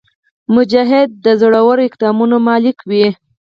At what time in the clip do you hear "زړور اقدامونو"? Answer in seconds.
1.41-2.35